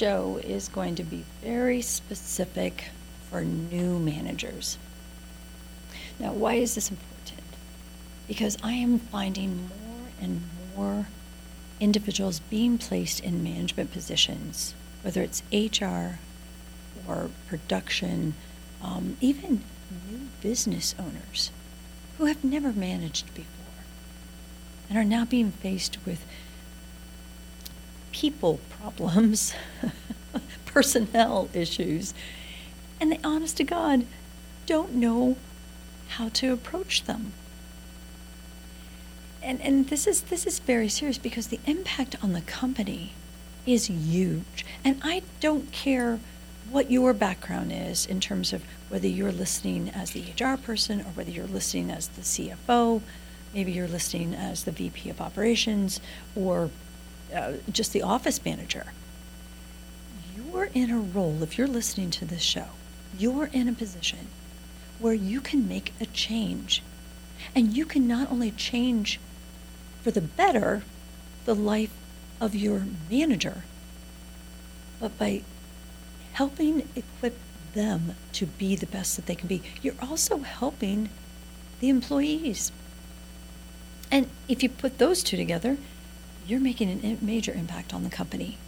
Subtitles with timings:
[0.00, 2.84] show is going to be very specific
[3.28, 4.78] for new managers.
[6.18, 7.42] Now, why is this important?
[8.26, 10.40] Because I am finding more and
[10.74, 11.06] more
[11.80, 16.18] individuals being placed in management positions, whether it's HR
[17.06, 18.32] or production,
[18.82, 19.62] um, even
[20.08, 21.50] new business owners
[22.16, 23.84] who have never managed before
[24.88, 26.24] and are now being faced with
[28.20, 29.54] people problems,
[30.66, 32.12] personnel issues,
[33.00, 34.04] and they, honest to God,
[34.66, 35.38] don't know
[36.08, 37.32] how to approach them.
[39.42, 43.14] And, and this is this is very serious because the impact on the company
[43.64, 44.66] is huge.
[44.84, 46.20] And I don't care
[46.70, 51.10] what your background is in terms of whether you're listening as the HR person or
[51.14, 53.00] whether you're listening as the CFO,
[53.54, 56.00] maybe you're listening as the VP of operations
[56.36, 56.68] or
[57.34, 58.92] uh, just the office manager.
[60.36, 62.66] You're in a role, if you're listening to this show,
[63.18, 64.28] you're in a position
[64.98, 66.82] where you can make a change.
[67.54, 69.18] And you can not only change
[70.02, 70.82] for the better
[71.44, 71.92] the life
[72.40, 73.64] of your manager,
[74.98, 75.42] but by
[76.32, 77.38] helping equip
[77.72, 81.08] them to be the best that they can be, you're also helping
[81.80, 82.72] the employees.
[84.10, 85.78] And if you put those two together,
[86.50, 88.58] you're making a major impact on the company.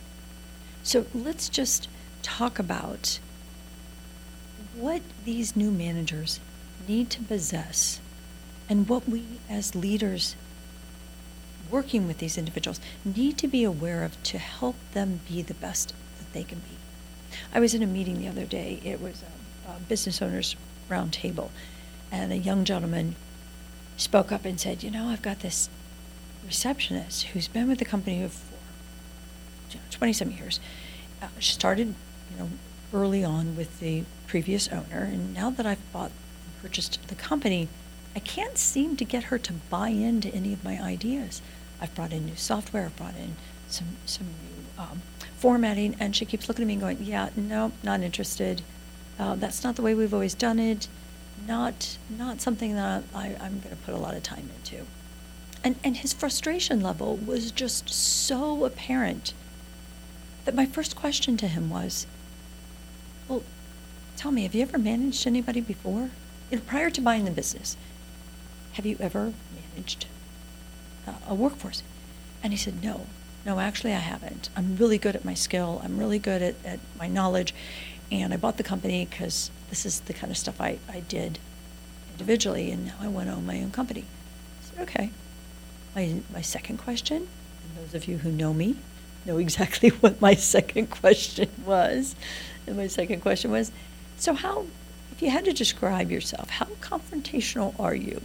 [0.85, 1.89] So let's just
[2.23, 3.19] talk about
[4.77, 6.39] what these new managers
[6.87, 8.01] need to possess
[8.69, 10.37] and what we as leaders
[11.71, 15.93] working with these individuals need to be aware of to help them be the best
[16.19, 16.77] that they can be.
[17.53, 18.81] I was in a meeting the other day.
[18.85, 19.23] It was
[19.67, 20.55] a, a business owners
[20.89, 21.49] roundtable,
[22.11, 23.17] and a young gentleman
[23.97, 25.71] spoke up and said, "You know, I've got this
[26.47, 28.53] receptionist who's been with the company for
[29.91, 30.61] 27 years.
[31.21, 31.95] Uh, she started,
[32.31, 32.49] you know,
[32.93, 37.69] early on with the previous owner, and now that I've bought and purchased the company,
[38.15, 41.41] I can't seem to get her to buy into any of my ideas.
[41.81, 43.37] I've brought in new software, I've brought in
[43.69, 45.03] some some new um,
[45.39, 48.63] formatting, and she keeps looking at me and going, "Yeah, no, not interested.
[49.19, 50.89] Uh, that's not the way we've always done it.
[51.47, 54.85] Not not something that I, I'm going to put a lot of time into."
[55.65, 59.33] And and his frustration level was just so apparent
[60.45, 62.07] that my first question to him was,
[63.29, 63.45] "Well,
[64.17, 66.11] tell me, have you ever managed anybody before?
[66.51, 67.77] You know, prior to buying the business,
[68.73, 69.33] have you ever
[69.71, 70.07] managed
[71.07, 71.83] uh, a workforce?"
[72.43, 73.07] And he said, "No,
[73.47, 74.51] no, actually, I haven't.
[74.57, 75.81] I'm really good at my skill.
[75.85, 77.55] I'm really good at, at my knowledge,
[78.11, 81.39] and I bought the company because this is the kind of stuff I, I did
[82.11, 84.05] individually, and now I want to own my own company."
[84.61, 85.11] I said, "Okay."
[85.95, 88.77] My my second question, and those of you who know me
[89.25, 92.15] know exactly what my second question was.
[92.67, 93.73] And my second question was,
[94.17, 94.67] so how,
[95.11, 98.21] if you had to describe yourself, how confrontational are you?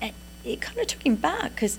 [0.00, 0.12] And
[0.44, 1.78] it kind of took him back because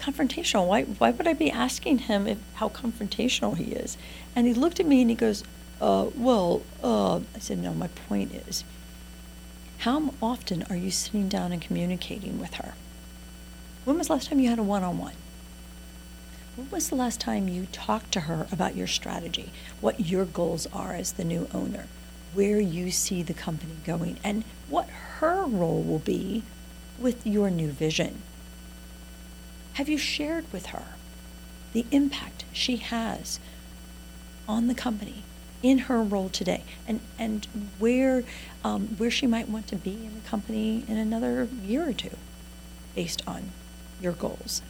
[0.00, 3.96] confrontational, why, why would I be asking him if, how confrontational he is?
[4.34, 5.44] And he looked at me and he goes,
[5.80, 8.64] uh, well, uh, I said, no, my point is,
[9.78, 12.74] how often are you sitting down and communicating with her?
[13.84, 15.14] When was the last time you had a one on one?
[16.54, 19.50] When was the last time you talked to her about your strategy,
[19.80, 21.86] what your goals are as the new owner,
[22.32, 26.44] where you see the company going, and what her role will be
[26.96, 28.22] with your new vision?
[29.74, 30.94] Have you shared with her
[31.72, 33.40] the impact she has
[34.46, 35.24] on the company
[35.60, 37.48] in her role today and, and
[37.80, 38.22] where,
[38.62, 42.16] um, where she might want to be in the company in another year or two
[42.94, 43.50] based on
[44.02, 44.62] your goals?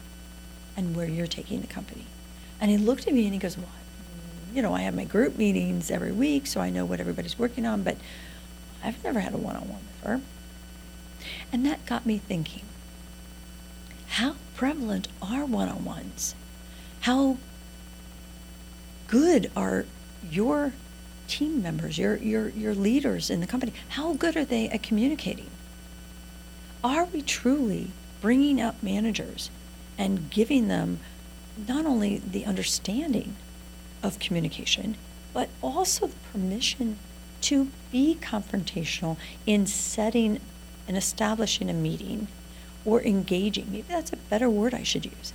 [0.75, 2.05] and where you're taking the company.
[2.59, 3.67] And he looked at me and he goes, Well,
[4.53, 7.65] you know, I have my group meetings every week, so I know what everybody's working
[7.65, 7.97] on, but
[8.83, 10.21] I've never had a one on one with her.
[11.51, 12.63] And that got me thinking
[14.07, 16.35] how prevalent are one on ones?
[17.01, 17.37] How
[19.07, 19.85] good are
[20.29, 20.73] your
[21.27, 23.73] team members, your, your, your leaders in the company?
[23.89, 25.49] How good are they at communicating?
[26.83, 27.87] Are we truly
[28.23, 29.49] bringing up managers
[29.97, 30.97] and giving them
[31.67, 33.35] not only the understanding
[34.01, 34.95] of communication,
[35.33, 36.97] but also the permission
[37.41, 40.39] to be confrontational in setting
[40.87, 42.29] and establishing a meeting
[42.85, 43.67] or engaging.
[43.69, 45.33] Maybe that's a better word I should use.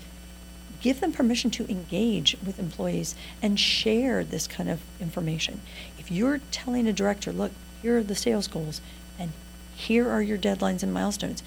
[0.81, 5.61] Give them permission to engage with employees and share this kind of information.
[5.99, 7.53] If you're telling a director, look,
[7.83, 8.81] here are the sales goals
[9.19, 9.33] and
[9.75, 11.43] here are your deadlines and milestones,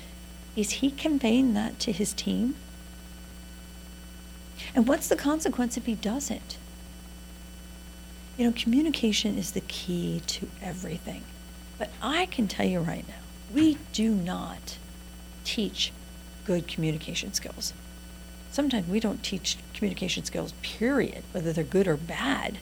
[0.56, 2.56] is he conveying that to his team?
[4.76, 6.58] And what's the consequence if he doesn't?
[8.38, 11.24] You know, communication is the key to everything.
[11.78, 13.16] But I can tell you right now,
[13.54, 14.78] we do not
[15.44, 15.92] teach
[16.46, 17.74] good communication skills.
[18.52, 22.58] Sometimes we don't teach communication skills, period, whether they're good or bad.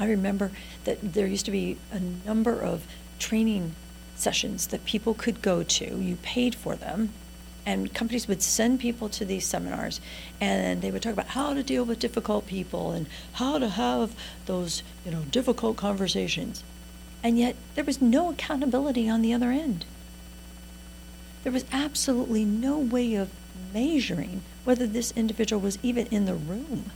[0.00, 0.50] I remember
[0.84, 2.86] that there used to be a number of
[3.18, 3.74] training
[4.14, 6.00] sessions that people could go to.
[6.00, 7.12] You paid for them,
[7.64, 10.00] and companies would send people to these seminars,
[10.40, 14.14] and they would talk about how to deal with difficult people and how to have
[14.46, 16.64] those, you know, difficult conversations.
[17.22, 19.84] And yet, there was no accountability on the other end.
[21.44, 23.30] There was absolutely no way of
[23.72, 26.90] measuring whether this individual was even in the room.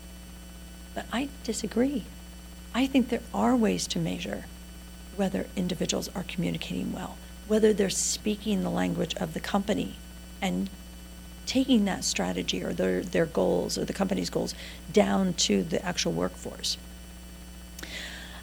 [0.94, 2.04] But I disagree.
[2.74, 4.44] I think there are ways to measure
[5.16, 7.16] whether individuals are communicating well,
[7.48, 9.96] whether they're speaking the language of the company
[10.40, 10.70] and
[11.46, 14.54] taking that strategy or their, their goals or the company's goals
[14.92, 16.76] down to the actual workforce.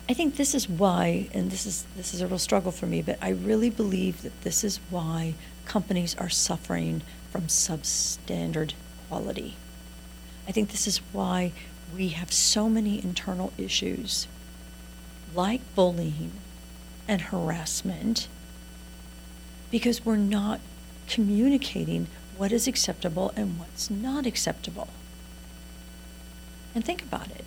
[0.08, 3.02] I think this is why, and this is this is a real struggle for me,
[3.02, 5.36] but I really believe that this is why
[5.66, 8.74] companies are suffering from substandard
[9.08, 9.56] quality.
[10.46, 11.54] I think this is why
[11.96, 14.28] we have so many internal issues
[15.34, 16.32] like bullying
[17.08, 18.28] and harassment
[19.72, 20.60] because we're not
[21.08, 22.08] communicating
[22.38, 24.88] what is acceptable and what's not acceptable.
[26.76, 27.46] And think about it.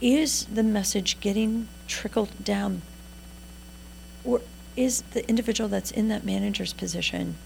[0.00, 2.82] Is the message getting trickled down?
[4.24, 4.40] Or
[4.76, 7.36] is the individual that's in that manager's position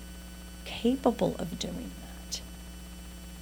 [0.64, 2.40] capable of doing that?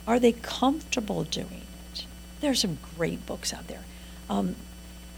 [0.06, 2.06] Are they comfortable doing it?
[2.40, 3.84] There are some great books out there.
[4.28, 4.56] Um,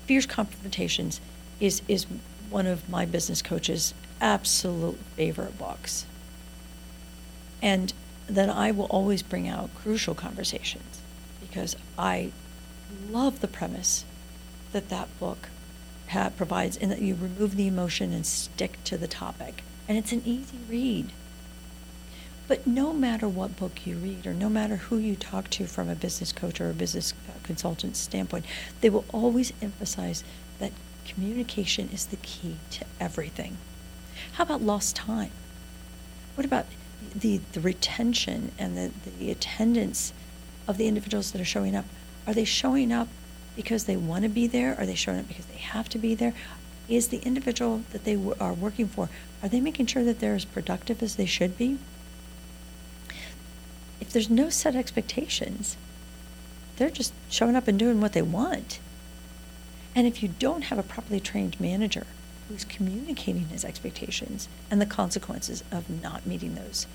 [0.07, 1.21] Fierce Confrontations
[1.61, 2.07] is, is
[2.51, 6.07] one of my business coach's absolute favorite books.
[7.63, 7.93] And
[8.27, 11.01] then I will always bring out crucial conversations
[11.41, 12.33] because I
[13.11, 14.05] love the premise
[14.73, 15.49] that that book
[16.37, 19.63] provides in that you remove the emotion and stick to the topic.
[19.89, 21.11] And it's an easy read.
[22.47, 25.89] But no matter what book you read, or no matter who you talk to from
[25.89, 28.45] a business coach or a business consultant standpoint,
[28.81, 30.23] they will always emphasize
[30.59, 30.73] that
[31.05, 33.57] communication is the key to everything.
[34.33, 35.31] How about lost time?
[36.35, 36.67] What about
[37.15, 40.13] the, the retention and the, the attendance
[40.67, 41.85] of the individuals that are showing up?
[42.27, 43.09] Are they showing up
[43.57, 44.77] because they want to be there?
[44.79, 46.35] Are they showing up because they have to be there?
[46.89, 49.09] Is the individual that they w- are working for,
[49.43, 51.79] are they making sure that they're as productive as they should be?
[54.01, 55.77] if there's no set expectations,
[56.77, 58.79] they're just showing up and doing what they want.
[59.95, 62.07] And if you don't have a properly trained manager
[62.49, 66.87] who's communicating his expectations and the consequences of not meeting those,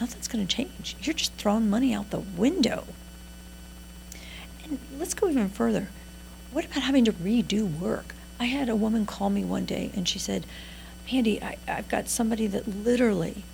[0.00, 0.96] nothing's going to change.
[1.00, 2.84] You're just throwing money out the window.
[4.64, 5.88] And let's go even further.
[6.50, 8.14] What about having to redo work?
[8.40, 10.46] I had a woman call me one day and she said,
[11.10, 13.44] Mandy, I, I've got somebody that literally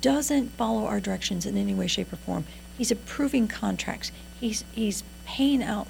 [0.00, 2.44] doesn't follow our directions in any way, shape, or form.
[2.76, 4.12] He's approving contracts.
[4.40, 5.86] He's he's paying out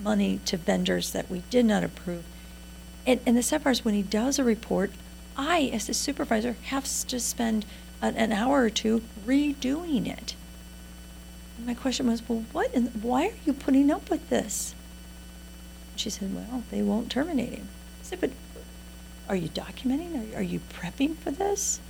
[0.00, 2.24] money to vendors that we did not approve.
[3.06, 4.90] And, and the sad part is when he does a report,
[5.36, 7.64] I, as the supervisor, have to spend
[8.02, 10.34] an, an hour or two redoing it.
[11.56, 12.74] And my question was, well, what?
[12.74, 14.74] And why are you putting up with this?
[15.94, 17.68] She said, well, they won't terminate him.
[18.00, 18.30] I said, but
[19.28, 20.34] are you documenting?
[20.34, 21.80] Are, are you prepping for this?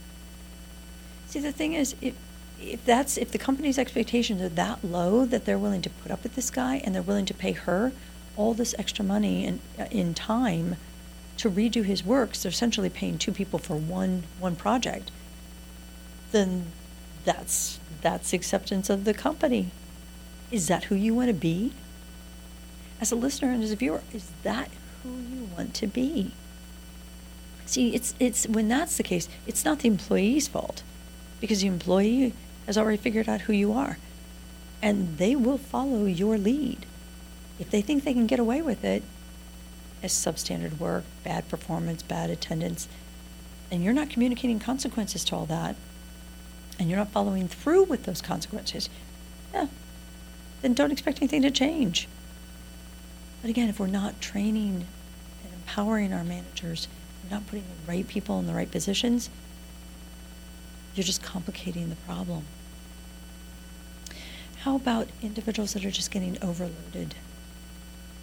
[1.26, 2.14] See, the thing is, if
[2.60, 6.22] if that's if the company's expectations are that low that they're willing to put up
[6.22, 7.92] with this guy and they're willing to pay her
[8.36, 10.76] all this extra money and in, uh, in time
[11.38, 15.10] to redo his works, they're essentially paying two people for one one project.
[16.32, 16.66] Then
[17.24, 19.70] that's that's acceptance of the company.
[20.50, 21.72] Is that who you want to be?
[23.00, 24.70] As a listener and as a viewer, is that
[25.02, 26.32] who you want to be?
[27.66, 30.82] See, it's it's when that's the case, it's not the employee's fault
[31.40, 32.32] because the employee
[32.66, 33.98] has already figured out who you are.
[34.82, 36.84] And they will follow your lead.
[37.58, 39.02] If they think they can get away with it
[40.02, 42.88] as substandard work, bad performance, bad attendance,
[43.70, 45.76] and you're not communicating consequences to all that,
[46.78, 48.90] and you're not following through with those consequences,
[49.54, 49.68] yeah,
[50.60, 52.08] then don't expect anything to change.
[53.40, 54.86] But again, if we're not training
[55.44, 56.88] and empowering our managers,
[57.24, 59.30] we're not putting the right people in the right positions,
[60.94, 62.44] you're just complicating the problem.
[64.66, 67.14] How about individuals that are just getting overloaded?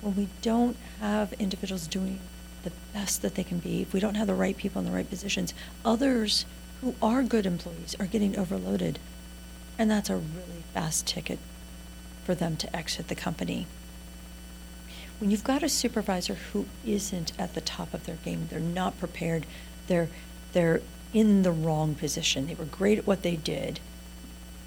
[0.02, 2.20] When we don't have individuals doing
[2.64, 4.92] the best that they can be, if we don't have the right people in the
[4.92, 5.54] right positions,
[5.86, 6.46] others
[6.82, 9.00] who are good employees are getting overloaded.
[9.80, 11.40] And that's a really fast ticket
[12.26, 13.66] for them to exit the company.
[15.20, 19.00] when you've got a supervisor who isn't at the top of their game, they're not
[19.00, 19.46] prepared,
[19.88, 20.10] they're
[20.52, 20.82] they're
[21.14, 22.48] in the wrong position.
[22.48, 23.80] They were great at what they did,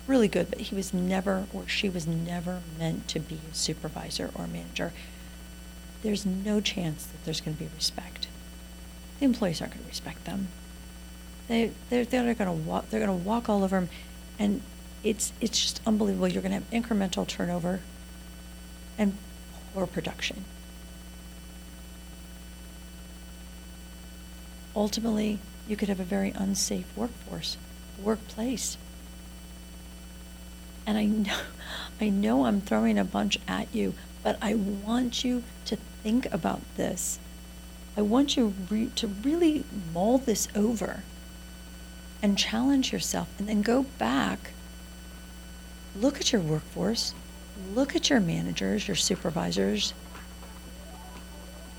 [0.07, 4.31] really good, but he was never or she was never meant to be a supervisor
[4.35, 4.93] or manager.
[6.03, 8.29] There's no chance that there's going to be respect.
[9.19, 10.49] The employees aren't going to respect them.
[11.49, 13.89] They they're, they're going to walk they're going to walk all over them,
[14.39, 14.63] and
[15.03, 16.29] it's it's just unbelievable.
[16.29, 17.81] You're going to have incremental turnover
[18.99, 19.17] and
[19.75, 20.45] poor production.
[24.75, 27.57] Ultimately, you could have a very unsafe workforce,
[28.03, 28.77] workplace.
[30.87, 31.39] And I know,
[32.01, 36.61] I know I'm throwing a bunch at you, but I want you to think about
[36.77, 37.19] this.
[37.97, 41.03] I want you re- to really mull this over
[42.23, 44.53] and challenge yourself and then go back.
[45.99, 47.15] Look at your workforce,
[47.75, 49.95] look at your managers, your supervisors,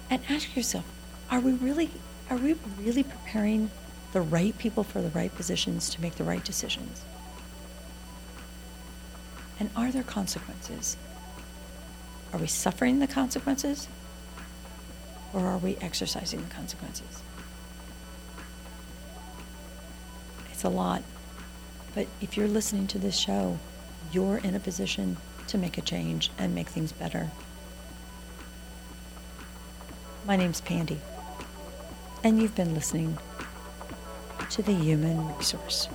[0.10, 0.86] and ask yourself,
[1.30, 1.90] are we really
[2.30, 3.70] are we really preparing
[4.12, 7.04] the right people for the right positions to make the right decisions?
[9.60, 10.98] And are there consequences?
[12.34, 13.88] Are we suffering the consequences?
[15.34, 17.22] Or are we exercising the consequences?
[20.52, 21.04] It's a lot.
[21.96, 23.58] But if you're listening to this show,
[24.12, 27.32] you're in a position to make a change and make things better.
[30.26, 31.00] My name's Mandy,
[32.24, 33.18] and you've been listening
[34.50, 35.88] to the Human Resource.